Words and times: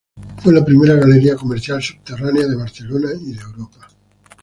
Fue 0.41 0.51
la 0.51 0.65
primera 0.65 0.95
galería 0.95 1.35
comercial 1.35 1.79
subterránea 1.83 2.47
de 2.47 2.55
Barcelona 2.55 3.11
y 3.21 3.33
de 3.33 3.39
Europa. 3.41 3.87